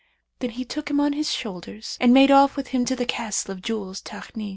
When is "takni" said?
4.01-4.49